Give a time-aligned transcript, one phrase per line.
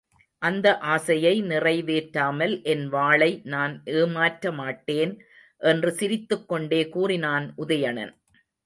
[0.41, 5.13] அந்த ஆசையை நிறைவேற்றாமல் என் வாளை நான் ஏமாற்றமாட்டேன்
[5.61, 8.13] என்று சிரித்துக்கொண்டே கூறினான் உதயணன்.